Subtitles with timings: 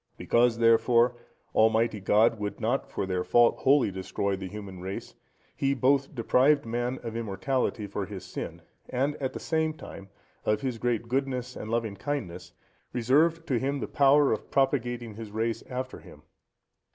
[0.17, 1.15] Because, therefore,
[1.53, 5.13] Almighty God would not for their fault wholly destroy the human race,
[5.55, 10.09] he both deprived man of immortality for his sin, and, at the same time,
[10.43, 12.51] of his great goodness and loving kindness,
[12.93, 16.23] reserved to him the power of propagating his race after him.